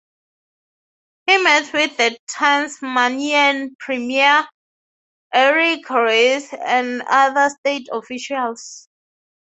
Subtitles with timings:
[1.27, 4.47] He met with then Tasmanian Premier
[5.31, 8.89] Eric Reece and other state officials.